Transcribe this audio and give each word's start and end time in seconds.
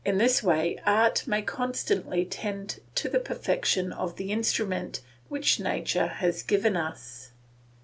In 0.03 0.17
this 0.17 0.41
way 0.41 0.79
art 0.83 1.27
may 1.27 1.43
constantly 1.43 2.25
tend 2.25 2.79
to 2.95 3.07
the 3.07 3.19
perfection 3.19 3.93
of 3.93 4.15
the 4.15 4.31
instrument 4.31 5.01
which 5.29 5.59
nature 5.59 6.07
has 6.07 6.41
given 6.41 6.75
us. 6.75 7.29